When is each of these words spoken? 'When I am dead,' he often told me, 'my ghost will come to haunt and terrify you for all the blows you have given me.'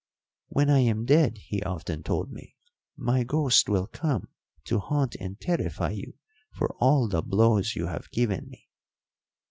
'When 0.47 0.71
I 0.71 0.79
am 0.79 1.05
dead,' 1.05 1.37
he 1.37 1.61
often 1.61 2.01
told 2.01 2.31
me, 2.31 2.55
'my 2.97 3.23
ghost 3.23 3.69
will 3.69 3.85
come 3.85 4.29
to 4.63 4.79
haunt 4.79 5.13
and 5.19 5.39
terrify 5.39 5.91
you 5.91 6.15
for 6.51 6.73
all 6.79 7.07
the 7.07 7.21
blows 7.21 7.75
you 7.75 7.85
have 7.85 8.09
given 8.09 8.49
me.' 8.49 8.67